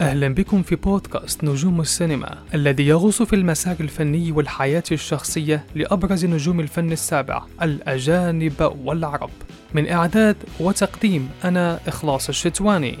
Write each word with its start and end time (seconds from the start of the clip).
أهلا 0.00 0.28
بكم 0.28 0.62
في 0.62 0.76
بودكاست 0.76 1.44
نجوم 1.44 1.80
السينما 1.80 2.44
الذي 2.54 2.86
يغوص 2.86 3.22
في 3.22 3.36
المسار 3.36 3.76
الفني 3.80 4.32
والحياة 4.32 4.82
الشخصية 4.92 5.66
لأبرز 5.74 6.24
نجوم 6.24 6.60
الفن 6.60 6.92
السابع 6.92 7.42
الأجانب 7.62 8.72
والعرب 8.84 9.30
من 9.74 9.88
إعداد 9.88 10.36
وتقديم 10.60 11.30
أنا 11.44 11.80
إخلاص 11.86 12.28
الشتواني. 12.28 12.98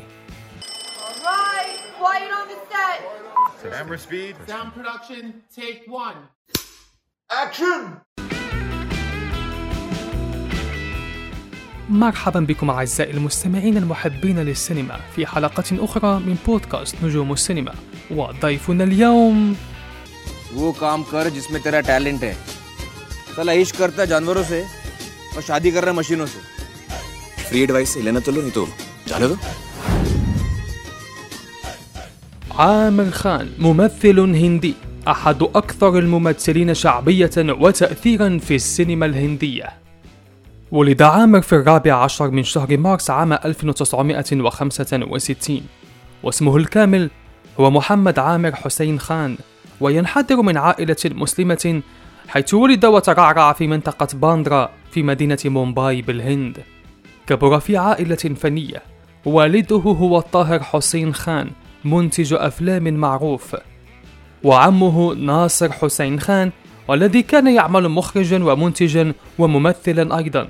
Camera 3.62 3.98
speed. 3.98 4.34
Sound 4.48 4.70
production, 4.74 5.24
take 5.56 5.82
one. 5.86 6.18
Action! 7.30 8.39
مرحبا 11.89 12.39
بكم 12.39 12.69
أعزائي 12.69 13.11
المستمعين 13.13 13.77
المحبين 13.77 14.39
للسينما 14.39 14.99
في 15.15 15.25
حلقة 15.25 15.63
أخرى 15.85 16.19
من 16.19 16.37
بودكاست 16.47 16.95
نجوم 17.03 17.33
السينما 17.33 17.73
وضيفنا 18.11 18.83
اليوم 18.83 19.55
वो 20.55 20.71
काम 20.71 21.03
कर 21.11 21.29
जिसमें 21.35 21.61
तेरा 21.63 21.79
टैलेंट 21.87 22.23
है 22.23 22.33
साला 23.35 23.53
इश्क 23.61 23.77
करता 23.77 24.01
है 24.01 24.07
जानवरों 24.07 24.43
से 24.51 24.59
और 25.35 25.41
शादी 25.47 25.71
कर 25.71 25.81
रहा 25.83 25.91
है 25.91 25.97
मशीनों 25.97 26.25
से 26.25 26.39
फ्री 27.49 27.61
एडवाइस 27.63 27.93
से 27.93 28.01
लेना 28.01 28.19
तो 28.19 28.31
लो 28.31 28.41
नहीं 28.41 28.51
तो 28.51 28.67
जाने 29.07 29.27
दो 29.27 29.37
عامر 32.55 33.11
خان 33.11 33.51
ممثل 33.59 34.19
هندي 34.19 34.73
أحد 35.07 35.43
أكثر 35.43 35.99
الممثلين 35.99 36.73
شعبية 36.73 37.35
وتأثيرا 37.37 38.37
في 38.37 38.55
السينما 38.55 39.05
الهندية 39.05 39.69
ولد 40.72 41.02
عامر 41.02 41.40
في 41.40 41.52
الرابع 41.52 41.94
عشر 41.94 42.30
من 42.30 42.42
شهر 42.42 42.76
مارس 42.76 43.10
عام 43.10 43.32
1965 43.32 45.62
واسمه 46.22 46.56
الكامل 46.56 47.10
هو 47.60 47.70
محمد 47.70 48.18
عامر 48.18 48.54
حسين 48.54 48.98
خان 48.98 49.36
وينحدر 49.80 50.36
من 50.36 50.56
عائلة 50.56 50.96
مسلمة 51.04 51.82
حيث 52.28 52.54
ولد 52.54 52.84
وترعرع 52.84 53.52
في 53.52 53.66
منطقة 53.66 54.08
باندرا 54.14 54.70
في 54.90 55.02
مدينة 55.02 55.38
مومباي 55.44 56.02
بالهند. 56.02 56.58
كبر 57.26 57.60
في 57.60 57.76
عائلة 57.76 58.16
فنية 58.16 58.82
والده 59.24 59.76
هو 59.76 60.18
الطاهر 60.18 60.62
حسين 60.62 61.14
خان 61.14 61.50
منتج 61.84 62.34
أفلام 62.34 62.94
معروف. 62.94 63.56
وعمه 64.44 65.14
ناصر 65.14 65.72
حسين 65.72 66.20
خان 66.20 66.50
والذي 66.88 67.22
كان 67.22 67.46
يعمل 67.46 67.88
مخرجا 67.88 68.44
ومنتجا 68.44 69.12
وممثلا 69.38 70.18
أيضا. 70.18 70.48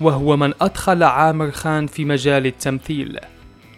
وهو 0.00 0.36
من 0.36 0.52
أدخل 0.60 1.02
عامر 1.02 1.50
خان 1.50 1.86
في 1.86 2.04
مجال 2.04 2.46
التمثيل. 2.46 3.18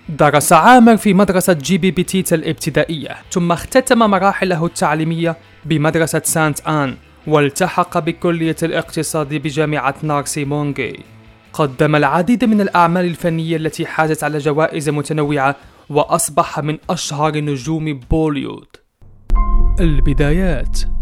درس 0.09 0.53
عامر 0.53 0.97
في 0.97 1.15
مدرسة 1.15 1.53
جي 1.53 1.79
بي 1.79 1.91
بيتيت 1.91 2.37
الابتدائية 2.37 3.17
ثم 3.31 3.53
اختتم 3.53 3.99
مراحله 3.99 4.67
التعليمية 4.67 5.37
بمدرسة 5.65 6.23
سانت 6.25 6.61
آن 6.61 6.97
والتحق 7.27 7.99
بكلية 7.99 8.57
الاقتصاد 8.63 9.35
بجامعة 9.35 9.95
نارسي 10.03 10.45
مونجي. 10.45 11.01
قدم 11.53 11.97
العديد 11.97 12.45
من 12.45 12.61
الأعمال 12.61 13.05
الفنية 13.05 13.57
التي 13.57 13.87
حازت 13.87 14.25
على 14.25 14.39
جوائز 14.39 14.89
متنوعة 14.89 15.57
وأصبح 15.91 16.61
من 16.61 16.79
أشهر 16.91 17.37
نجوم 17.37 18.01
بوليوود. 18.11 18.77
البدايات. 19.81 21.00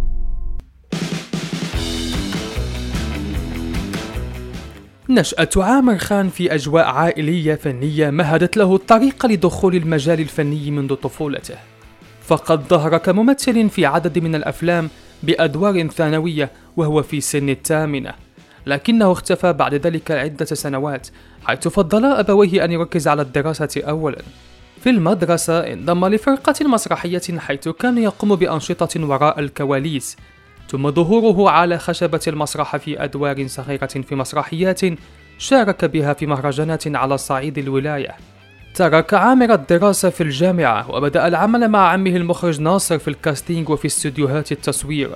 نشأة 5.10 5.48
عامر 5.56 5.98
خان 5.98 6.28
في 6.28 6.54
أجواء 6.54 6.84
عائلية 6.84 7.54
فنية 7.54 8.10
مهدت 8.10 8.56
له 8.56 8.74
الطريق 8.74 9.26
لدخول 9.26 9.74
المجال 9.74 10.20
الفني 10.20 10.70
منذ 10.70 10.94
طفولته. 10.94 11.54
فقد 12.22 12.68
ظهر 12.68 12.98
كممثل 12.98 13.70
في 13.70 13.86
عدد 13.86 14.18
من 14.18 14.34
الأفلام 14.34 14.88
بأدوار 15.22 15.88
ثانوية 15.88 16.50
وهو 16.76 17.02
في 17.02 17.20
سن 17.20 17.48
الثامنة 17.48 18.12
لكنه 18.66 19.12
اختفى 19.12 19.52
بعد 19.52 19.74
ذلك 19.74 20.10
عدة 20.10 20.44
سنوات 20.44 21.08
حيث 21.44 21.68
فضل 21.68 22.04
أبويه 22.04 22.64
أن 22.64 22.72
يركز 22.72 23.08
على 23.08 23.22
الدراسة 23.22 23.82
أولا. 23.88 24.22
في 24.80 24.91
المدرسة 24.91 25.58
انضم 25.60 26.06
لفرقة 26.06 26.68
مسرحية 26.68 27.38
حيث 27.38 27.68
كان 27.68 27.98
يقوم 27.98 28.34
بأنشطة 28.34 29.04
وراء 29.04 29.41
الكواليس 29.41 30.16
ثم 30.68 30.90
ظهوره 30.90 31.50
على 31.50 31.78
خشبة 31.78 32.20
المسرح 32.28 32.76
في 32.76 33.04
أدوار 33.04 33.46
صغيرة 33.46 33.86
في 33.86 34.14
مسرحيات 34.14 34.80
شارك 35.38 35.84
بها 35.84 36.12
في 36.12 36.26
مهرجانات 36.26 36.96
على 36.96 37.18
صعيد 37.18 37.58
الولاية. 37.58 38.14
ترك 38.74 39.14
عامر 39.14 39.54
الدراسة 39.54 40.10
في 40.10 40.22
الجامعة 40.22 40.90
وبدأ 40.90 41.26
العمل 41.26 41.68
مع 41.68 41.88
عمه 41.88 42.10
المخرج 42.10 42.60
ناصر 42.60 42.98
في 42.98 43.08
الكاستينج 43.08 43.68
وفي 43.68 43.86
استديوهات 43.86 44.52
التصوير. 44.52 45.10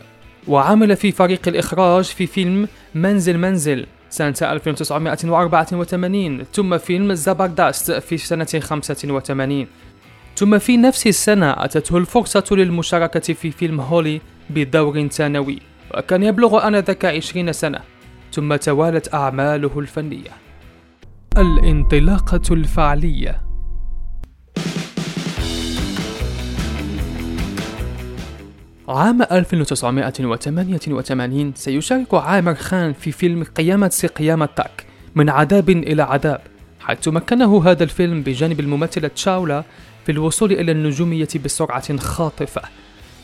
وعمل 0.48 0.96
في 0.96 1.12
فريق 1.12 1.48
الإخراج 1.48 2.04
في 2.04 2.26
فيلم 2.26 2.68
منزل 2.94 3.38
منزل 3.38 3.86
سنة 4.10 4.34
1984 4.42 6.44
ثم 6.52 6.78
فيلم 6.78 7.14
زبردست 7.14 7.92
في 7.92 8.18
سنة 8.18 8.60
85 8.60 9.66
ثم 10.36 10.58
في 10.58 10.76
نفس 10.76 11.06
السنة 11.06 11.64
أتته 11.64 11.98
الفرصة 11.98 12.44
للمشاركة 12.50 13.34
في 13.34 13.50
فيلم 13.50 13.80
هولي 13.80 14.20
بدور 14.54 15.08
ثانوي 15.08 15.58
وكان 15.94 16.22
يبلغ 16.22 16.68
آنذاك 16.68 17.04
20 17.04 17.52
سنة 17.52 17.80
ثم 18.32 18.56
توالت 18.56 19.14
أعماله 19.14 19.78
الفنية. 19.78 20.30
الانطلاقة 21.38 22.54
الفعلية. 22.54 23.40
عام 28.88 29.22
1988 29.22 31.54
سيشارك 31.54 32.14
عامر 32.14 32.54
خان 32.54 32.92
في 32.92 33.12
فيلم 33.12 33.44
قيامة 33.44 33.88
سي 33.88 34.06
قيامة 34.06 34.48
تاك 34.56 34.86
من 35.14 35.30
عذاب 35.30 35.70
إلى 35.70 36.02
عذاب 36.02 36.40
حيث 36.80 37.08
مكنه 37.08 37.64
هذا 37.64 37.84
الفيلم 37.84 38.22
بجانب 38.22 38.60
الممثلة 38.60 39.08
تشاولا 39.08 39.64
في 40.06 40.12
الوصول 40.12 40.52
إلى 40.52 40.72
النجومية 40.72 41.28
بسرعة 41.44 41.96
خاطفة. 41.96 42.62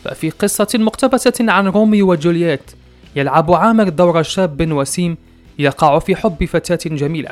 ففي 0.04 0.30
قصة 0.30 0.68
مقتبسة 0.74 1.34
عن 1.40 1.66
روميو 1.66 2.10
وجولييت 2.10 2.70
يلعب 3.16 3.52
عامر 3.52 3.88
دور 3.88 4.22
شاب 4.22 4.72
وسيم 4.72 5.16
يقع 5.58 5.98
في 5.98 6.16
حب 6.16 6.44
فتاة 6.44 6.96
جميلة 6.96 7.30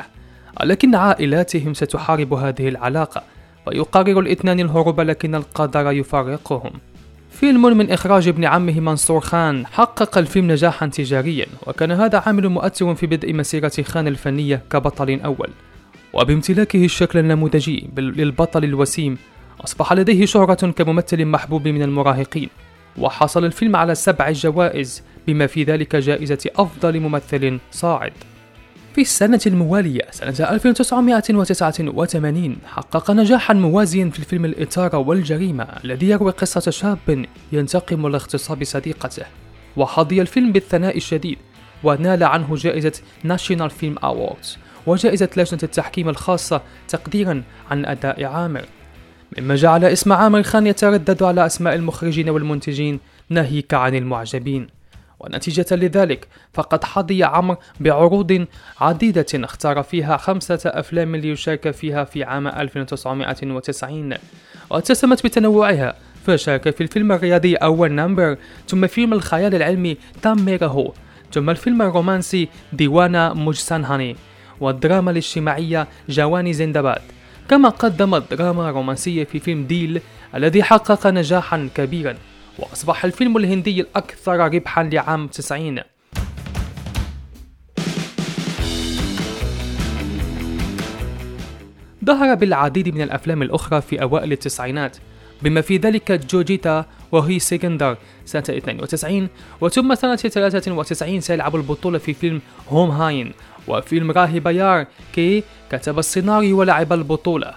لكن 0.63 0.95
عائلاتهم 0.95 1.73
ستحارب 1.73 2.33
هذه 2.33 2.67
العلاقة 2.67 3.23
ويقرر 3.67 4.19
الاثنان 4.19 4.59
الهروب 4.59 5.01
لكن 5.01 5.35
القدر 5.35 5.91
يفرقهم 5.91 6.71
فيلم 7.31 7.77
من 7.77 7.91
إخراج 7.91 8.27
ابن 8.27 8.45
عمه 8.45 8.79
منصور 8.79 9.19
خان 9.19 9.65
حقق 9.65 10.17
الفيلم 10.17 10.51
نجاحا 10.51 10.87
تجاريا 10.87 11.45
وكان 11.67 11.91
هذا 11.91 12.23
عامل 12.25 12.49
مؤثر 12.49 12.95
في 12.95 13.07
بدء 13.07 13.33
مسيرة 13.33 13.71
خان 13.83 14.07
الفنية 14.07 14.61
كبطل 14.69 15.19
أول 15.25 15.49
وبامتلاكه 16.13 16.85
الشكل 16.85 17.19
النموذجي 17.19 17.89
للبطل 17.97 18.63
الوسيم 18.63 19.17
أصبح 19.63 19.93
لديه 19.93 20.25
شهرة 20.25 20.71
كممثل 20.71 21.25
محبوب 21.25 21.67
من 21.67 21.81
المراهقين 21.81 22.49
وحصل 22.97 23.45
الفيلم 23.45 23.75
على 23.75 23.95
سبع 23.95 24.31
جوائز 24.31 25.03
بما 25.27 25.47
في 25.47 25.63
ذلك 25.63 25.95
جائزة 25.95 26.49
أفضل 26.55 26.99
ممثل 26.99 27.59
صاعد. 27.71 28.13
في 28.95 29.01
السنة 29.01 29.41
الموالية 29.47 30.01
سنة 30.11 30.51
1989 30.51 32.57
حقق 32.65 33.11
نجاحا 33.11 33.53
موازيا 33.53 34.09
في 34.09 34.19
الفيلم 34.19 34.45
الإثارة 34.45 34.97
والجريمة 34.97 35.63
الذي 35.63 36.09
يروي 36.09 36.31
قصة 36.31 36.71
شاب 36.71 37.25
ينتقم 37.51 38.07
لاغتصاب 38.07 38.63
صديقته. 38.63 39.25
وحظي 39.77 40.21
الفيلم 40.21 40.51
بالثناء 40.51 40.97
الشديد 40.97 41.37
ونال 41.83 42.23
عنه 42.23 42.55
جائزة 42.55 42.93
National 43.23 43.69
Film 43.69 43.97
Awards 43.97 44.57
وجائزة 44.87 45.29
لجنة 45.37 45.59
التحكيم 45.63 46.09
الخاصة 46.09 46.61
تقديرا 46.87 47.43
عن 47.71 47.85
أداء 47.85 48.23
عامر. 48.23 48.65
مما 49.37 49.55
جعل 49.55 49.85
اسم 49.85 50.13
عامر 50.13 50.43
خان 50.43 50.67
يتردد 50.67 51.23
على 51.23 51.45
أسماء 51.45 51.75
المخرجين 51.75 52.29
والمنتجين 52.29 52.99
ناهيك 53.29 53.73
عن 53.73 53.95
المعجبين. 53.95 54.67
ونتيجة 55.19 55.65
لذلك 55.71 56.27
فقد 56.53 56.83
حظي 56.83 57.23
عامر 57.23 57.57
بعروض 57.79 58.45
عديدة 58.81 59.25
اختار 59.33 59.83
فيها 59.83 60.17
خمسة 60.17 60.59
أفلام 60.65 61.15
ليشارك 61.15 61.71
فيها 61.71 62.03
في 62.03 62.23
عام 62.23 62.47
1990 62.47 64.13
واتسمت 64.69 65.25
بتنوعها 65.25 65.95
فشارك 66.25 66.69
في 66.69 66.81
الفيلم 66.81 67.11
الرياضي 67.11 67.55
أول 67.55 67.91
نمبر. 67.91 68.37
ثم 68.67 68.87
فيلم 68.87 69.13
الخيال 69.13 69.55
العلمي 69.55 69.97
تام 70.21 70.45
ميغاهو 70.45 70.93
ثم 71.33 71.49
الفيلم 71.49 71.81
الرومانسي 71.81 72.47
ديوانا 72.73 73.33
مجسانهاني 73.33 74.15
والدراما 74.59 75.11
الاجتماعية 75.11 75.87
جواني 76.09 76.53
زندباد. 76.53 77.01
كما 77.49 77.69
قدم 77.69 78.17
دراما 78.17 78.71
رومانسية 78.71 79.23
في 79.23 79.39
فيلم 79.39 79.65
ديل 79.65 80.01
الذي 80.35 80.63
حقق 80.63 81.07
نجاحا 81.07 81.69
كبيرا 81.75 82.15
وأصبح 82.59 83.05
الفيلم 83.05 83.37
الهندي 83.37 83.81
الأكثر 83.81 84.37
ربحا 84.37 84.83
لعام 84.83 85.27
90 85.27 85.79
ظهر 92.05 92.35
بالعديد 92.35 92.95
من 92.95 93.01
الأفلام 93.01 93.41
الأخرى 93.41 93.81
في 93.81 94.01
أوائل 94.01 94.31
التسعينات 94.31 94.97
بما 95.41 95.61
في 95.61 95.77
ذلك 95.77 96.11
جو 96.11 96.41
جيتا 96.41 96.85
وهي 97.11 97.39
سيكندر 97.39 97.97
سنة 98.25 98.43
92 98.49 99.27
وثم 99.61 99.95
سنة 99.95 100.15
93 100.15 101.21
سيلعب 101.21 101.55
البطولة 101.55 101.97
في 101.97 102.13
فيلم 102.13 102.41
هوم 102.69 102.91
هاين 102.91 103.31
وفيلم 103.67 104.11
راهي 104.11 104.39
بيار 104.39 104.85
كي 105.13 105.43
كتب 105.71 105.99
السيناريو 105.99 106.59
ولعب 106.59 106.93
البطولة. 106.93 107.53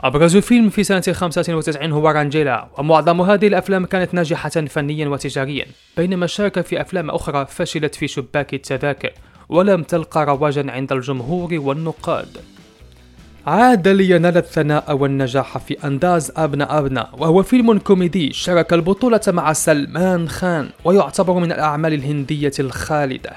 أبرز 0.00 0.36
فيلم 0.36 0.68
في 0.68 0.84
سنة 0.84 1.12
95 1.12 1.92
هو 1.92 2.08
رانجيلا. 2.08 2.68
ومعظم 2.78 3.20
هذه 3.20 3.46
الأفلام 3.46 3.86
كانت 3.86 4.14
ناجحة 4.14 4.48
فنيا 4.48 5.08
وتجاريا. 5.08 5.66
بينما 5.96 6.26
شارك 6.26 6.60
في 6.60 6.80
أفلام 6.80 7.10
أخرى 7.10 7.46
فشلت 7.46 7.94
في 7.94 8.08
شباك 8.08 8.54
التذاكر 8.54 9.12
ولم 9.48 9.82
تلقى 9.82 10.26
رواجا 10.26 10.70
عند 10.70 10.92
الجمهور 10.92 11.54
والنقاد. 11.54 12.36
عاد 13.46 13.88
لينال 13.88 14.36
الثناء 14.36 14.96
والنجاح 14.96 15.58
في 15.58 15.76
أنداز 15.84 16.32
أبنا 16.36 16.78
أبنا 16.78 17.08
وهو 17.18 17.42
فيلم 17.42 17.78
كوميدي 17.78 18.32
شارك 18.32 18.72
البطولة 18.72 19.20
مع 19.28 19.52
سلمان 19.52 20.28
خان 20.28 20.68
ويعتبر 20.84 21.34
من 21.34 21.52
الأعمال 21.52 21.94
الهندية 21.94 22.52
الخالدة. 22.60 23.30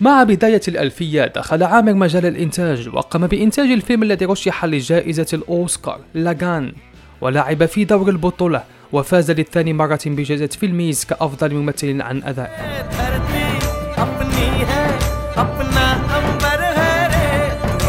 مع 0.00 0.22
بداية 0.22 0.60
الألفية 0.68 1.26
دخل 1.26 1.62
عامر 1.62 1.94
مجال 1.94 2.26
الإنتاج 2.26 2.88
وقام 2.88 3.26
بإنتاج 3.26 3.70
الفيلم 3.70 4.02
الذي 4.02 4.24
رشح 4.24 4.64
لجائزة 4.64 5.26
الأوسكار 5.32 6.00
لاغان 6.14 6.72
ولعب 7.20 7.66
في 7.66 7.84
دور 7.84 8.08
البطولة 8.08 8.64
وفاز 8.92 9.30
للثاني 9.30 9.72
مرة 9.72 10.00
بجائزة 10.06 10.46
فيلم 10.46 10.79
فير 10.79 11.04
كأفضل 11.04 11.54
ممثل 11.54 12.02
عن 12.02 12.22
أداء 12.22 12.50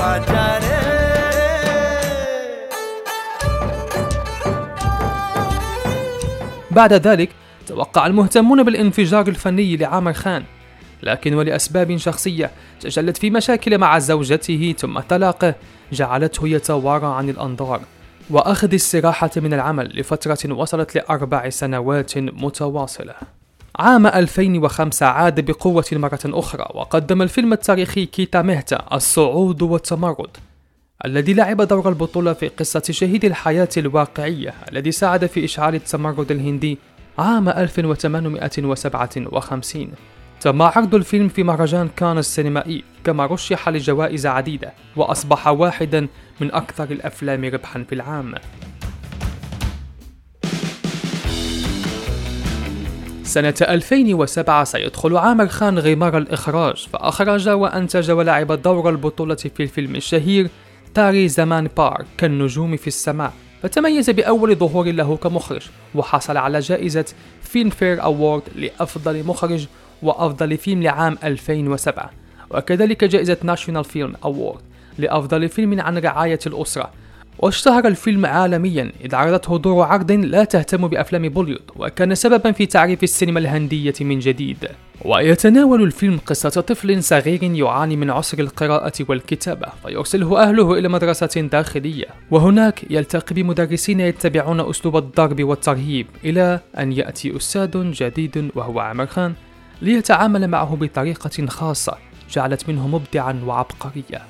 أبنى 0.08 0.51
بعد 6.72 6.94
ذلك 6.94 7.30
توقع 7.68 8.06
المهتمون 8.08 8.64
بالانفجار 8.64 9.28
الفني 9.28 9.78
لعامر 9.78 10.14
خان. 10.14 10.44
لكن 11.04 11.34
ولأسباب 11.34 11.98
شخصية 11.98 12.52
تجلت 12.80 13.18
في 13.18 13.30
مشاكل 13.30 13.78
مع 13.78 14.00
زوجته 14.00 14.76
ثم 14.78 15.00
طلاقه 15.00 15.56
جعلته 15.92 16.48
يتوارى 16.48 17.08
عن 17.08 17.30
الأنظار. 17.30 17.82
وأخذ 18.30 18.74
السراحة 18.74 19.32
من 19.38 19.54
العمل 19.54 20.00
لفترة 20.00 20.54
وصلت 20.54 20.96
لأربع 20.96 21.50
سنوات 21.50 22.18
متواصلة. 22.18 23.14
عام 23.80 24.08
2005 24.08 25.06
عاد 25.06 25.46
بقوة 25.46 25.86
مرة 25.92 26.20
أخرى 26.26 26.68
وقدم 26.74 27.22
الفيلم 27.22 27.54
التاريخي 27.54 28.06
كيتا 28.06 28.42
مهتا 28.42 28.86
الصعود 28.94 29.62
والتمرد. 29.62 30.38
الذي 31.06 31.34
لعب 31.34 31.62
دور 31.62 31.90
البطولة 31.90 32.34
في 32.34 32.48
قصة 32.48 32.84
شهيد 32.90 33.26
الحياة 33.26 33.70
الواقعية 33.78 34.54
الذي 34.72 34.92
ساعد 34.92 35.26
في 35.26 35.46
إشعال 35.46 35.76
التمرد 35.76 36.32
الهندي 36.32 36.78
عام 37.18 37.50
1857 37.50 39.92
تم 40.42 40.62
عرض 40.62 40.96
الفيلم 40.96 41.28
في 41.28 41.44
مهرجان 41.44 41.90
كان 41.96 42.18
السينمائي 42.18 42.84
كما 43.04 43.26
رشح 43.26 43.70
لجوائز 43.70 44.26
عديدة 44.26 44.74
وأصبح 44.96 45.48
واحدا 45.48 46.08
من 46.42 46.54
أكثر 46.54 46.84
الأفلام 46.84 47.46
ربحا 47.46 47.86
في 47.90 47.96
العام. 47.96 48.36
سنة 53.24 53.56
2007 53.62 54.64
سيدخل 54.64 55.18
عامر 55.18 55.48
خان 55.48 55.80
غمار 55.80 56.18
الإخراج 56.18 56.88
فأخرج 56.94 57.50
وأنتج 57.50 58.12
ولعب 58.12 58.52
دور 58.52 58.90
البطولة 58.90 59.36
في 59.36 59.64
الفيلم 59.64 59.96
الشهير 59.96 60.50
تاري 60.94 61.28
زامين 61.28 61.70
بار 61.78 62.06
كالنجوم 62.18 62.78
في 62.78 62.88
السماء 62.88 63.34
فتميز 63.64 64.10
بأول 64.10 64.56
ظهور 64.56 64.92
له 64.92 65.18
كمخرج 65.18 65.62
وحصل 65.96 66.38
على 66.38 66.60
جائزة 66.60 67.06
Filmfare 67.42 68.04
Award 68.04 68.44
لأفضل 68.56 69.26
مخرج 69.26 69.68
وأفضل 70.02 70.58
فيلم 70.58 70.84
لعام 70.84 71.18
2007 71.24 72.12
وكذلك 72.50 73.04
جائزة 73.04 73.38
National 73.44 73.84
Film 73.84 74.16
Award 74.24 74.62
لأفضل 74.98 75.50
فيلم 75.50 75.82
عن 75.82 75.98
رعاية 75.98 76.40
الأسرة 76.48 76.92
واشتهر 77.42 77.88
الفيلم 77.88 78.26
عالميا 78.26 78.92
إذ 79.06 79.16
عرضته 79.16 79.58
دور 79.58 79.84
عرض 79.84 80.12
لا 80.12 80.44
تهتم 80.44 80.88
بأفلام 80.88 81.30
بوليوود 81.30 81.62
وكان 81.76 82.16
سببا 82.16 82.52
في 82.52 82.66
تعريف 82.66 83.04
السينما 83.04 83.40
الهندية 83.40 83.94
من 84.02 84.20
جديد. 84.20 84.68
ويتناول 85.06 85.84
الفيلم 85.84 86.20
قصة 86.26 86.50
طفل 86.50 87.04
صغير 87.04 87.44
يعاني 87.44 87.96
من 87.96 88.10
عسر 88.10 88.40
القراءة 88.40 88.94
والكتابة 89.10 89.68
فيرسله 89.84 90.44
أهله 90.44 90.74
إلى 90.74 90.88
مدرسة 90.88 91.42
داخلية. 91.42 92.06
وهناك 92.32 92.84
يلتقي 92.90 93.36
بمدرسين 93.36 94.00
يتبعون 94.00 94.70
أسلوب 94.70 94.98
الضرب 94.98 95.44
والترهيب 95.44 96.08
إلى 96.26 96.60
أن 96.80 96.92
يأتي 96.92 97.38
أستاذ 97.38 97.92
جديد 97.92 98.52
وهو 98.56 98.80
عامر 98.80 99.06
خان 99.06 99.34
ليتعامل 99.82 100.48
معه 100.48 100.76
بطريقة 100.76 101.48
خاصة 101.48 101.98
جعلت 102.32 102.70
منه 102.70 102.88
مبدعا 102.88 103.42
وعبقريا 103.46 104.22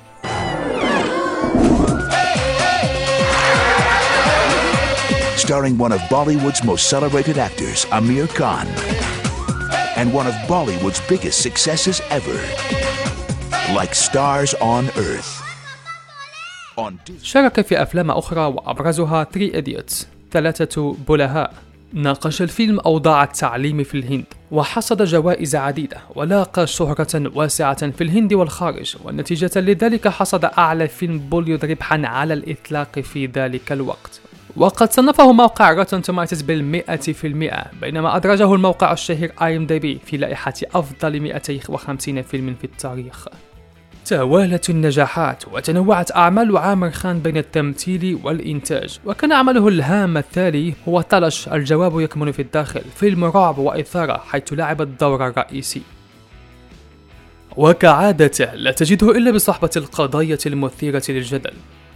starring 5.46 5.76
one 5.86 5.92
of 5.96 6.00
Bollywood's 6.16 6.62
most 6.70 6.84
celebrated 6.94 7.36
actors, 7.48 7.80
Amir 7.98 8.26
Khan, 8.38 8.66
and 9.98 10.06
one 10.20 10.26
of 10.30 10.34
Bollywood's 10.52 11.00
biggest 11.12 11.38
successes 11.46 11.96
ever, 12.18 12.38
like 13.78 13.92
Stars 13.94 14.50
on 14.74 14.84
Earth. 15.08 15.32
شارك 17.22 17.60
في 17.60 17.82
أفلام 17.82 18.10
أخرى 18.10 18.40
وأبرزها 18.40 19.24
3 19.24 19.58
Idiots 19.58 20.06
ثلاثة 20.32 20.96
بلهاء. 21.08 21.54
ناقش 21.92 22.42
الفيلم 22.42 22.80
أوضاع 22.80 23.22
التعليم 23.22 23.84
في 23.84 23.94
الهند 23.94 24.24
وحصد 24.50 25.02
جوائز 25.02 25.56
عديدة 25.56 25.96
ولاقى 26.14 26.66
شهرة 26.66 27.30
واسعة 27.34 27.90
في 27.90 28.04
الهند 28.04 28.32
والخارج 28.32 28.96
ونتيجة 29.04 29.50
لذلك 29.56 30.08
حصد 30.08 30.44
أعلى 30.44 30.88
فيلم 30.88 31.18
بوليود 31.18 31.64
ربحا 31.64 32.06
على 32.06 32.34
الإطلاق 32.34 33.00
في 33.00 33.26
ذلك 33.26 33.72
الوقت. 33.72 34.20
وقد 34.56 34.92
صنفه 34.92 35.32
موقع 35.32 35.72
Rotten 35.72 36.02
Tomatoes 36.02 36.42
بالمئة 36.42 36.96
في 36.96 37.26
المئة 37.26 37.64
بينما 37.80 38.16
أدرجه 38.16 38.54
الموقع 38.54 38.92
الشهير 38.92 39.32
IMDb 39.42 39.98
في 40.06 40.16
لائحة 40.16 40.54
أفضل 40.74 41.20
250 41.20 42.22
فيلم 42.22 42.54
في 42.54 42.64
التاريخ. 42.64 43.28
توالت 44.06 44.70
النجاحات 44.70 45.44
وتنوعت 45.52 46.16
أعمال 46.16 46.56
عامر 46.56 46.90
خان 46.90 47.18
بين 47.18 47.36
التمثيل 47.36 48.18
والإنتاج 48.24 48.98
وكان 49.06 49.32
عمله 49.32 49.68
الهام 49.68 50.16
التالي 50.16 50.74
هو 50.88 51.00
طلش 51.00 51.48
الجواب 51.48 52.00
يكمن 52.00 52.32
في 52.32 52.42
الداخل 52.42 52.82
فيلم 52.96 53.24
رعب 53.24 53.58
وإثارة 53.58 54.22
حيث 54.26 54.52
لعب 54.52 54.82
الدور 54.82 55.26
الرئيسي. 55.26 55.82
وكعادته 57.56 58.54
لا 58.54 58.72
تجده 58.72 59.10
إلا 59.10 59.30
بصحبة 59.30 59.70
القضايا 59.76 60.38
المثيرة 60.46 61.02
للجدل. 61.08 61.52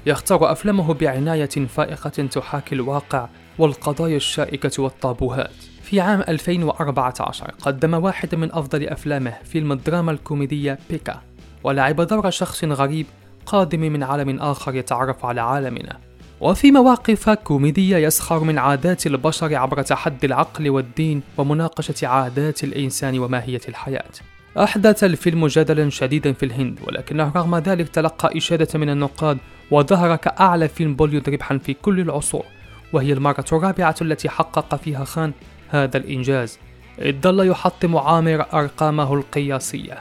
يختار 0.06 0.52
أفلامه 0.52 0.94
بعناية 0.94 1.46
فائقة 1.46 2.10
تحاكي 2.10 2.75
الواقع 2.75 3.28
والقضايا 3.58 4.16
الشائكة 4.16 4.82
والطابوهات. 4.82 5.54
في 5.82 6.00
عام 6.00 6.20
2014 6.28 7.50
قدم 7.62 7.94
واحد 7.94 8.34
من 8.34 8.52
أفضل 8.52 8.88
أفلامه 8.88 9.34
فيلم 9.44 9.72
الدراما 9.72 10.12
الكوميدية 10.12 10.78
بيكا 10.90 11.20
ولعب 11.64 12.00
دور 12.00 12.30
شخص 12.30 12.64
غريب 12.64 13.06
قادم 13.46 13.80
من 13.80 14.02
عالم 14.02 14.38
آخر 14.40 14.75
يتعرف 14.75 15.25
على 15.25 15.40
عالمنا. 15.40 15.98
وفي 16.40 16.70
مواقف 16.72 17.30
كوميدية 17.30 17.96
يسخر 17.96 18.44
من 18.44 18.58
عادات 18.58 19.06
البشر 19.06 19.54
عبر 19.54 19.82
تحدي 19.82 20.26
العقل 20.26 20.70
والدين 20.70 21.22
ومناقشة 21.38 22.06
عادات 22.06 22.64
الإنسان 22.64 23.18
وماهية 23.18 23.60
الحياة. 23.68 24.12
أحدث 24.58 25.04
الفيلم 25.04 25.46
جدلا 25.46 25.90
شديدا 25.90 26.32
في 26.32 26.46
الهند 26.46 26.78
ولكنه 26.86 27.32
رغم 27.36 27.56
ذلك 27.56 27.88
تلقى 27.88 28.36
إشادة 28.38 28.78
من 28.78 28.90
النقاد 28.90 29.38
وظهر 29.70 30.16
كأعلى 30.16 30.68
فيلم 30.68 30.94
بوليود 30.94 31.28
ربحا 31.28 31.58
في 31.58 31.75
كل 31.75 32.00
العصور 32.00 32.44
وهي 32.92 33.12
المرة 33.12 33.44
الرابعة 33.52 33.94
التي 34.02 34.28
حقق 34.28 34.75
فيها 34.75 35.04
خان 35.04 35.32
هذا 35.68 35.96
الإنجاز. 35.96 36.58
إذ 36.99 37.20
ظل 37.20 37.49
يحطم 37.49 37.96
عامر 37.96 38.46
أرقامه 38.52 39.14
القياسية. 39.14 39.99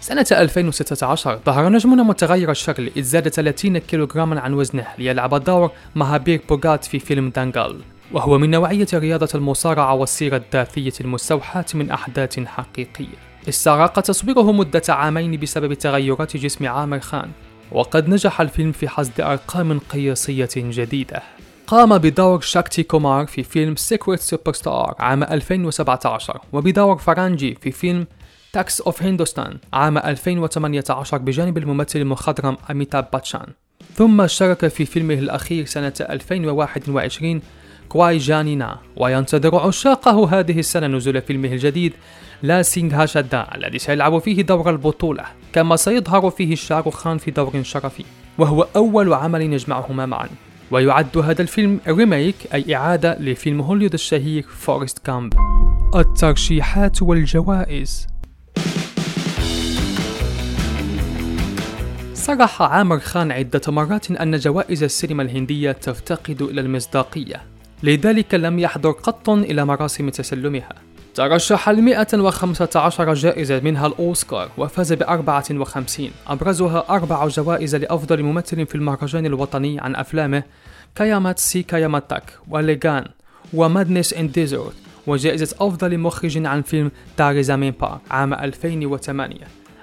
سنة 0.00 0.26
2016 0.32 1.40
ظهر 1.46 1.68
نجمنا 1.68 2.02
متغير 2.02 2.50
الشكل 2.50 2.90
إذ 2.96 3.02
زاد 3.02 3.28
30 3.28 3.78
كيلوغراما 3.78 4.40
عن 4.40 4.54
وزنه 4.54 4.86
ليلعب 4.98 5.44
دور 5.44 5.70
مهابير 5.94 6.40
بوغات 6.48 6.84
في 6.84 6.98
فيلم 6.98 7.30
دانغال 7.30 7.80
وهو 8.12 8.38
من 8.38 8.50
نوعية 8.50 8.86
رياضة 8.94 9.28
المصارعة 9.34 9.94
والسيرة 9.94 10.36
الذاتية 10.36 10.92
المستوحاة 11.00 11.64
من 11.74 11.90
أحداث 11.90 12.40
حقيقية. 12.40 13.16
استغرق 13.48 14.00
تصويره 14.00 14.52
مدة 14.52 14.82
عامين 14.88 15.40
بسبب 15.40 15.74
تغيرات 15.74 16.36
جسم 16.36 16.66
عامر 16.66 17.00
خان. 17.00 17.30
وقد 17.72 18.08
نجح 18.08 18.40
الفيلم 18.40 18.72
في 18.72 18.88
حصد 18.88 19.20
أرقام 19.20 19.78
قياسية 19.78 20.48
جديدة. 20.56 21.22
قام 21.68 21.98
بدور 21.98 22.40
شاكتي 22.40 22.82
كومار 22.82 23.26
في 23.26 23.42
فيلم 23.42 23.76
Secret 23.76 24.20
Superstar 24.20 24.94
عام 24.98 25.22
2017 25.22 26.40
وبدور 26.52 26.98
فرانجي 26.98 27.54
في 27.60 27.70
فيلم 27.70 28.06
Thugs 28.52 28.80
of 28.80 29.02
Hindostan 29.02 29.58
عام 29.72 29.98
2018 29.98 31.18
بجانب 31.18 31.58
الممثل 31.58 31.98
المخضرم 31.98 32.56
أميتاب 32.70 33.08
باتشان 33.12 33.46
ثم 33.94 34.20
اشترك 34.20 34.68
في 34.68 34.84
فيلمه 34.84 35.14
الأخير 35.14 35.64
سنة 35.64 35.92
2021 36.00 37.40
كوي 37.88 38.18
جاني 38.18 38.63
نا 38.63 38.78
وينتظر 38.96 39.56
عشاقه 39.56 40.38
هذه 40.38 40.58
السنة 40.58 40.86
نزول 40.86 41.22
فيلمه 41.22 41.48
الجديد 41.48 41.92
لال 42.42 42.62
سينغ 42.62 43.02
تشادا 43.02 43.46
الذي 43.54 43.78
سيلعب 43.78 44.18
فيه 44.18 44.42
دور 44.42 44.70
البطولة 44.70 45.24
كما 45.52 45.76
سيظهر 45.76 46.30
فيه 46.30 46.54
شاروخ 46.54 46.94
خان 46.94 47.18
في 47.18 47.30
دور 47.30 47.62
شرفي 47.62 48.04
وهو 48.38 48.66
أول 48.76 49.12
عمل 49.12 49.42
يجمعهما 49.42 50.06
معا 50.06 50.28
ويعد 50.70 51.18
هذا 51.18 51.42
الفيلم 51.42 51.80
remake 51.88 52.34
أي 52.54 52.76
إعادة 52.76 53.18
لفيلم 53.20 53.60
هوليوود 53.60 53.92
الشهير 53.92 54.42
Forrest 54.42 54.98
Gump 54.98 55.34
الترشيحات 55.94 57.02
والجوائز 57.02 58.06
صرح 62.14 62.62
عامر 62.62 62.98
خان 62.98 63.32
عدة 63.32 63.60
مرات 63.68 64.10
أن 64.10 64.36
جوائز 64.36 64.82
السينما 64.82 65.22
الهندية 65.22 65.72
تفتقد 65.72 66.42
إلى 66.42 66.60
المصداقية 66.60 67.57
لذلك 67.82 68.34
لم 68.34 68.58
يحضر 68.58 68.90
قط 68.90 69.30
إلى 69.30 69.64
مراسم 69.64 70.08
تسلمها. 70.08 70.88
ترشح 71.18 71.68
ل 71.68 71.82
115 71.82 73.14
جائزة 73.14 73.60
منها 73.60 73.86
الأوسكار 73.86 74.48
وفاز 74.58 74.92
ب 74.92 75.02
54 75.02 76.10
أبرزها 76.26 76.84
أربع 76.90 77.28
جوائز 77.28 77.76
لأفضل 77.76 78.22
ممثل 78.22 78.66
في 78.66 78.74
المهرجان 78.74 79.26
الوطني 79.26 79.80
عن 79.80 79.96
أفلامه 79.96 80.42
كايامات 80.94 81.38
سي 81.38 81.62
كايامات 81.62 82.02
تاك 82.02 82.22
ولاغان 82.48 83.04
و 83.52 83.60
Madness 83.60 84.14
in 84.14 84.30
Desert 84.30 84.74
وجائزة 85.06 85.56
أفضل 85.60 85.98
مخرج 85.98 86.46
عن 86.46 86.62
فيلم 86.62 86.90
تاري 87.16 87.39
زامين 87.39 87.70
بار 87.80 88.00
عام 88.10 88.34
2008 88.34 89.36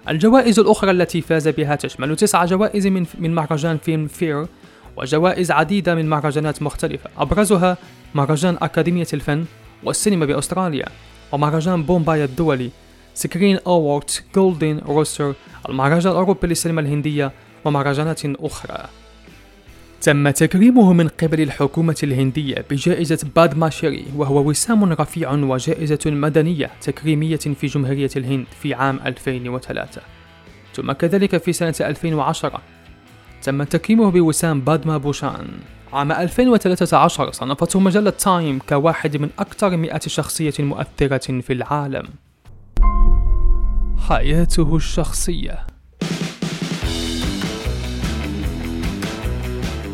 الجوائز 0.10 0.60
الأخرى 0.60 0.92
التي 0.92 1.22
فاز 1.22 1.48
بها 1.48 1.76
تشمل 1.76 2.16
تسع 2.16 2.46
جوائز 2.46 2.88
من, 2.88 3.06
من 3.20 3.36
مهرجان 3.36 3.78
فيلم 3.78 4.08
فير 4.08 4.46
وجوائز 4.98 5.52
عديدة 5.52 5.96
من 5.96 6.10
مهرجانات 6.10 6.62
مختلفة. 6.62 7.10
أبرزها 7.18 7.78
مهرجان 8.16 8.58
أكاديمية 8.62 9.08
الفن 9.14 9.46
والسينما 9.84 10.26
بأستراليا 10.26 10.86
ومهرجان 11.32 11.84
بومباي 11.84 12.24
الدولي 12.24 12.70
Screen 13.14 13.60
Awards 13.68 14.24
Golden 14.36 14.82
Rooster 14.86 15.34
المهرجان 15.70 16.12
الأوروبي 16.12 16.48
للسينما 16.48 16.82
الهندية 16.82 17.32
ومهرجانات 17.66 18.22
أخرى. 18.26 18.86
تم 20.02 20.30
تكريمه 20.30 20.94
من 20.94 21.08
قبل 21.08 21.42
الحكومة 21.42 21.96
الهندية 22.04 22.66
بجائزة 22.70 23.28
بادما 23.36 23.70
شري 23.70 24.06
وهو 24.16 24.50
وسام 24.50 24.94
رفيع 24.94 25.32
وجائزة 25.32 26.00
مدنية 26.06 26.72
تكريمية 26.82 27.36
في 27.36 27.68
جمهورية 27.68 28.10
الهند 28.16 28.46
في 28.62 28.74
عام 28.74 29.00
2003 29.06 30.02
ثم 30.74 30.92
كذلك 30.92 31.38
في 31.38 31.54
سنة 31.54 31.76
2010 31.82 32.62
تم 33.46 33.64
تكريمه 33.64 34.12
بوسام 34.12 34.62
بادما 34.62 34.98
بوشان. 34.98 35.48
عام 35.94 36.12
2013 36.12 37.32
صنفته 37.32 37.80
مجلة 37.80 38.10
تايم 38.10 38.60
كواحد 38.70 39.18
من 39.18 39.30
أكثر 39.40 39.78
مئة 39.78 40.00
شخصية 40.00 40.54
مؤثرة 40.60 41.42
في 41.42 41.54
العالم. 41.54 42.08
حياته 44.10 44.76
الشخصية. 44.76 45.75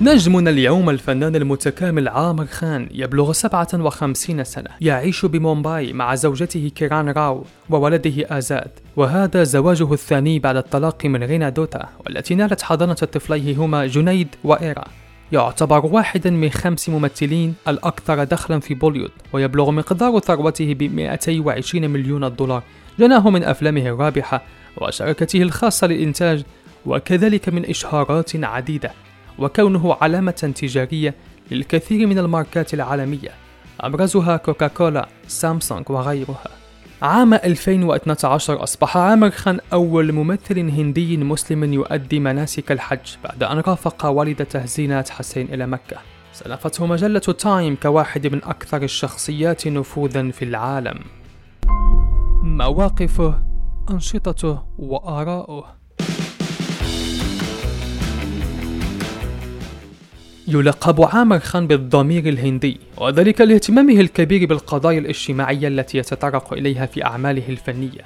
نجمنا 0.03 0.49
اليوم 0.49 0.89
الفنان 0.89 1.35
المتكامل 1.35 2.07
عامر 2.07 2.45
خان 2.45 2.87
يبلغ 2.91 3.31
57 3.31 4.43
سنة. 4.43 4.69
يعيش 4.81 5.25
بمومباي 5.25 5.93
مع 5.93 6.15
زوجته 6.15 6.71
كيران 6.75 7.09
راو 7.09 7.45
وولده 7.69 8.37
آزاد. 8.37 8.71
وهذا 8.95 9.43
زواجه 9.43 9.93
الثاني 9.93 10.39
بعد 10.39 10.55
الطلاق 10.55 11.05
من 11.05 11.23
رينا 11.23 11.49
دوتا 11.49 11.89
والتي 12.05 12.35
نالت 12.35 12.61
حضانة 12.61 12.93
طفليه 12.93 13.57
هما 13.57 13.87
جنيد 13.87 14.27
وإيرا. 14.43 14.83
يعتبر 15.31 15.85
واحدا 15.85 16.29
من 16.29 16.49
خمس 16.49 16.89
ممثلين 16.89 17.53
الأكثر 17.67 18.23
دخلا 18.23 18.59
في 18.59 18.73
بوليود 18.73 19.11
ويبلغ 19.33 19.71
مقدار 19.71 20.19
ثروته 20.19 20.73
ب 20.73 20.83
220 20.83 21.89
مليون 21.89 22.35
دولار. 22.35 22.63
جناه 22.99 23.29
من 23.29 23.43
أفلامه 23.43 23.87
الرابحة 23.87 24.43
وشركته 24.77 25.41
الخاصة 25.41 25.87
للإنتاج 25.87 26.43
وكذلك 26.85 27.49
من 27.49 27.65
إشهارات 27.65 28.35
عديدة. 28.35 28.91
وكونه 29.41 29.97
علامة 30.01 30.53
تجارية 30.55 31.15
للكثير 31.51 32.07
من 32.07 32.19
الماركات 32.19 32.73
العالمية 32.73 33.29
أبرزها 33.79 34.37
كوكاكولا، 34.37 35.07
سامسونج 35.27 35.89
وغيرها. 35.89 36.47
عام 37.01 37.33
2012 37.33 38.63
أصبح 38.63 38.97
عامر 38.97 39.29
خان 39.29 39.59
أول 39.73 40.11
ممثل 40.11 40.59
هندي 40.59 41.17
مسلم 41.17 41.73
يؤدي 41.73 42.19
مناسك 42.19 42.71
الحج 42.71 43.15
بعد 43.23 43.43
أن 43.43 43.57
رافق 43.57 44.05
والدته 44.05 44.65
زينات 44.65 45.09
حسين 45.09 45.53
إلى 45.53 45.67
مكة. 45.67 45.97
صنفته 46.33 46.85
مجلة 46.85 47.19
تايم 47.19 47.75
كواحد 47.75 48.27
من 48.27 48.43
أكثر 48.43 48.83
الشخصيات 48.83 49.67
نفوذا 49.67 50.31
في 50.31 50.45
العالم. 50.45 50.99
مواقفه، 52.43 53.43
أنشطته 53.91 54.63
وآراؤه 54.77 55.80
يلقب 60.53 61.01
عامر 61.01 61.39
خان 61.39 61.67
بالضمير 61.67 62.29
الهندي 62.29 62.79
وذلك 62.97 63.41
لاهتمامه 63.41 63.99
الكبير 63.99 64.45
بالقضايا 64.45 64.99
الاجتماعية 64.99 65.67
التي 65.67 65.97
يتطرق 65.97 66.53
إليها 66.53 66.85
في 66.85 67.05
أعماله 67.05 67.49
الفنية. 67.49 68.01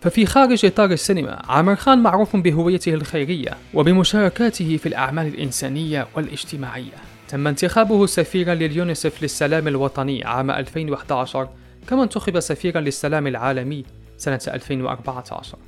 ففي 0.00 0.26
خارج 0.26 0.66
إطار 0.66 0.90
السينما 0.90 1.42
عامر 1.48 1.76
خان 1.76 1.98
معروف 1.98 2.36
بهويته 2.36 2.94
الخيرية 2.94 3.50
وبمشاركاته 3.74 4.76
في 4.76 4.86
الأعمال 4.86 5.26
الإنسانية 5.26 6.06
والاجتماعية. 6.16 7.12
تم 7.28 7.46
انتخابه 7.46 8.06
سفيرا 8.06 8.54
لليونيسف 8.54 9.22
للسلام 9.22 9.68
الوطني 9.68 10.24
عام 10.24 10.50
2011 10.50 11.48
كما 11.88 12.02
انتخب 12.02 12.40
سفيرا 12.40 12.80
للسلام 12.80 13.26
العالمي 13.26 13.84
سنة 14.18 14.40
2014 14.48 15.58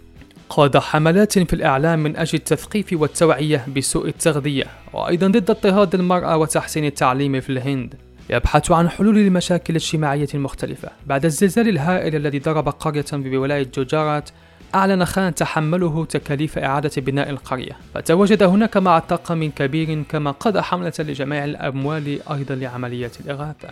قاد 0.49 0.79
حملات 0.79 1.39
في 1.39 1.53
الإعلام 1.53 2.03
من 2.03 2.17
أجل 2.17 2.39
التثقيف 2.39 2.93
والتوعية 2.93 3.67
بسوء 3.77 4.09
التغذية 4.09 4.65
وأيضا 4.93 5.27
ضد 5.27 5.51
اضطهاد 5.51 5.95
المرأة 5.95 6.37
وتحسين 6.37 6.85
التعليم 6.85 7.41
في 7.41 7.51
الهند. 7.51 7.95
يبحث 8.31 8.71
عن 8.71 8.89
حلول 8.89 9.17
للمشاكل 9.17 9.77
الاجتماعية 9.77 10.29
المختلفة 10.35 10.89
بعد 11.07 11.25
الزلزال 11.25 11.69
الهائل 11.69 12.17
الذي 12.17 12.39
ضرب 12.39 12.69
قرية 12.69 13.05
بولاية 13.13 13.67
جوجارات 13.75 14.31
أعلن 14.75 15.05
خان 15.05 15.35
تحمله 15.35 16.05
تكاليف 16.05 16.59
إعادة 16.59 16.91
بناء 16.97 17.31
القرية. 17.31 17.77
فتواجد 17.95 18.43
هناك 18.43 18.77
مع 18.77 18.99
طاقم 18.99 19.51
كبير 19.51 20.03
كما 20.03 20.31
قاد 20.31 20.59
حملة 20.59 20.93
لجميع 20.99 21.45
الأموال 21.45 22.19
أيضا 22.33 22.55
لعملية 22.55 23.11
الإغاثة. 23.21 23.69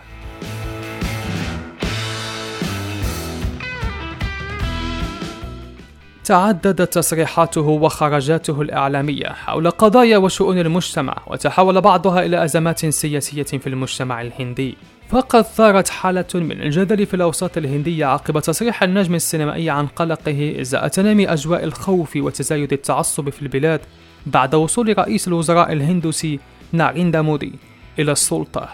تعددت 6.23 6.93
تصريحاته 6.93 7.61
وخرجاته 7.61 8.61
الإعلامية 8.61 9.27
حول 9.27 9.69
قضايا 9.69 10.17
وشؤون 10.17 10.59
المجتمع 10.59 11.17
وتحول 11.27 11.81
بعضها 11.81 12.25
إلى 12.25 12.43
أزمات 12.43 12.85
سياسية 12.85 13.43
في 13.43 13.67
المجتمع 13.67 14.21
الهندي. 14.21 14.77
فقد 15.09 15.41
ثارت 15.41 15.89
حالة 15.89 16.25
من 16.35 16.61
الجدل 16.61 17.05
في 17.05 17.13
الأوساط 17.13 17.57
الهندية 17.57 18.05
عقب 18.05 18.39
تصريح 18.39 18.83
النجم 18.83 19.15
السينمائي 19.15 19.69
عن 19.69 19.87
قلقه 19.87 20.61
إزاء 20.61 20.87
تنامي 20.87 21.33
أجواء 21.33 21.63
الخوف 21.63 22.15
وتزايد 22.15 22.73
التعصب 22.73 23.29
في 23.29 23.41
البلاد 23.41 23.81
بعد 24.25 24.55
وصول 24.55 24.97
رئيس 24.97 25.27
الوزراء 25.27 25.71
الهندوسي 25.71 26.39
ناريندا 26.71 27.21
مودي 27.21 27.53
إلى 27.99 28.11
السلطة. 28.11 28.69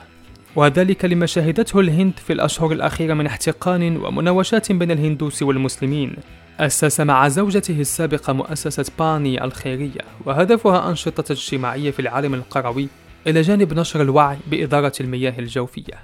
وذلك 0.56 1.06
لما 1.06 1.26
شهدته 1.26 1.80
الهند 1.80 2.14
في 2.26 2.34
الأشهر 2.34 2.72
الأخيرة 2.72 3.14
من 3.14 3.26
احتقان 3.26 3.98
ومناوشات 3.98 4.72
بين 4.72 4.92
الهندوس 4.92 5.44
والمسلمين. 5.44 6.16
أسس 6.60 7.00
مع 7.02 7.28
زوجته 7.28 7.82
السابقة 7.82 8.34
مؤسسة 8.34 8.86
باني 9.00 9.44
الخيرية 9.44 10.02
وهدفها 10.26 10.90
أنشطة 10.90 11.32
اجتماعية 11.32 11.92
في 11.92 12.00
العالم 12.00 12.34
القروي 12.34 12.88
إلى 13.28 13.42
جانب 13.42 13.74
نشر 13.74 14.02
الوعي 14.02 14.38
بإدارة 14.52 14.94
المياه 15.02 15.40
الجوفية. 15.40 16.00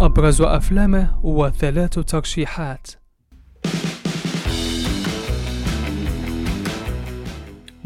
أبرز 0.00 0.42
أفلامه 0.42 1.20
وثلاث 1.22 1.98
ترشيحات. 1.98 2.88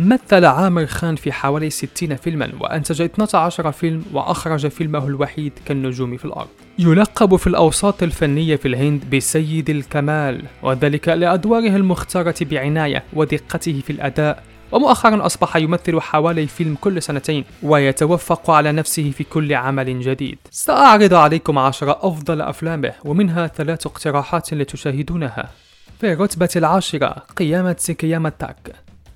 مثل 0.08 0.44
عامر 0.44 0.86
خان 0.86 1.16
في 1.16 1.32
حوالي 1.32 1.70
60 1.70 2.16
فيلما 2.16 2.52
وأنتج 2.60 3.02
12 3.02 3.72
فيلم 3.72 4.04
وأخرج 4.12 4.68
فيلمه 4.68 5.06
الوحيد 5.06 5.52
كالنجوم 5.64 6.16
في 6.16 6.24
الأرض. 6.24 6.48
يلقب 6.78 7.36
في 7.36 7.46
الأوساط 7.46 8.02
الفنية 8.02 8.56
في 8.56 8.68
الهند 8.68 9.16
بسيد 9.16 9.70
الكمال 9.70 10.42
وذلك 10.62 11.08
لأدواره 11.08 11.76
المختارة 11.76 12.34
بعناية 12.40 13.04
ودقته 13.12 13.80
في 13.86 13.90
الأداء. 13.90 14.42
ومؤخرا 14.72 15.26
أصبح 15.26 15.56
يمثل 15.56 16.00
حوالي 16.00 16.46
فيلم 16.46 16.76
كل 16.80 17.02
سنتين 17.02 17.44
ويتفوق 17.62 18.50
على 18.50 18.72
نفسه 18.72 19.10
في 19.10 19.24
كل 19.24 19.54
عمل 19.54 20.00
جديد. 20.00 20.38
سأعرض 20.50 21.14
عليكم 21.14 21.58
عشر 21.58 21.90
أفضل 21.90 22.40
أفلامه 22.40 22.92
ومنها 23.04 23.46
ثلاث 23.46 23.86
اقتراحات 23.86 24.54
لتشاهدونها. 24.54 25.50
في 26.00 26.12
الرتبة 26.12 26.48
العاشرة 26.56 27.08
قيامت 27.36 27.76
سي 27.78 27.95
قيامت 27.95 28.28
تاك 28.28 28.72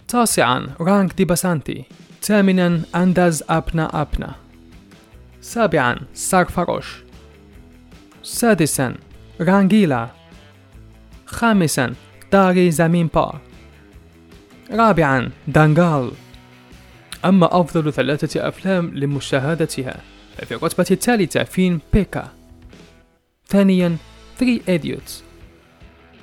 تاسعا 0.08 0.66
رانغ 0.80 1.12
دي 1.14 1.24
باسانتي 1.24 1.84
ثامنا 2.22 2.82
أنداز 2.94 3.44
أبنا 3.48 4.02
أبنا 4.02 4.34
سابعا 5.40 5.96
سارفروش 6.14 6.96
سادسا 8.22 8.94
رانجيلا 9.40 10.08
خامسا 11.26 11.94
داري 12.32 12.70
زمين 12.70 13.06
بار 13.06 13.40
رابعا 14.70 15.30
دانغال. 15.48 16.10
أما 17.24 17.60
أفضل 17.60 17.92
ثلاثة 17.92 18.48
أفلام 18.48 18.90
لمشاهدتها 18.94 20.00
ففي 20.36 20.54
الرتبة 20.54 20.86
الثالثة 20.90 21.44
فيلم 21.44 21.80
بي 21.92 22.08
كي. 22.08 22.32
ثانيا 23.48 23.96
3 24.38 24.60
Idiots 24.68 25.24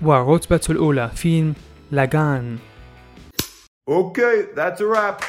والرتبة 0.01 0.61
الأولى 0.69 1.11
فيلم 1.15 1.53
لاغان. 1.91 2.57
Okay, 3.85 4.45
that's 4.55 4.79
a 4.79 4.85
wrap. 4.85 5.21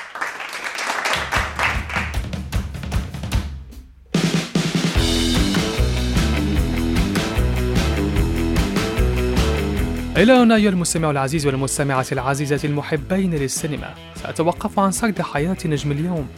إلى 10.16 10.32
هنا 10.32 10.54
أيها 10.54 10.70
المستمع 10.70 11.10
العزيز 11.10 11.46
والمستمعة 11.46 12.06
العزيزة 12.12 12.60
المحبين 12.64 13.34
للسينما. 13.34 13.94
سأتوقف 14.14 14.78
عن 14.78 14.90
سرد 14.90 15.22
حياة 15.22 15.56
نجم 15.64 15.92
اليوم. 15.92 16.28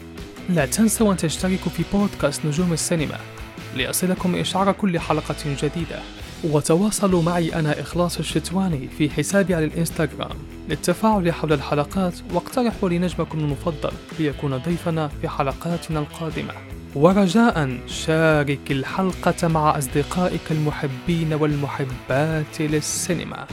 لا 0.49 0.67
تنسوا 0.67 1.13
أن 1.13 1.17
تشتركوا 1.17 1.71
في 1.73 1.85
بودكاست 1.93 2.47
نجوم 2.47 2.73
السينما 2.73 3.19
ليصلكم 3.75 4.35
إشعار 4.35 4.73
كل 4.73 4.99
حلقة 4.99 5.37
جديدة. 5.63 6.01
وتواصلوا 6.45 7.23
معي 7.23 7.55
أنا 7.55 7.81
إخلاص 7.81 8.19
الشتواني 8.19 8.89
في 8.99 9.11
حسابي 9.11 9.55
على 9.55 9.65
الإنستغرام. 9.65 10.56
للتفاعل 10.69 11.33
حول 11.33 11.53
الحلقات 11.53 12.15
واقترحوا 12.35 12.89
لنجمكم 12.89 13.39
المفضل 13.39 13.93
ليكون 14.19 14.57
ضيفنا 14.57 15.09
في 15.09 15.29
حلقاتنا 15.29 16.01
القادمة. 16.01 16.53
ورجاء 16.95 17.79
شارك 17.87 18.71
الحلقة 18.71 19.49
مع 19.49 19.79
أصدقائك 19.79 20.41
المحبين 20.51 21.35
والمحبات 21.35 22.61
للسينما. 22.61 23.47